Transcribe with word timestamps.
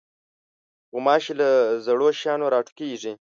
غوماشې 0.93 1.33
له 1.39 1.49
زړو 1.85 2.07
شیانو 2.19 2.51
راټوکېږي. 2.53 3.13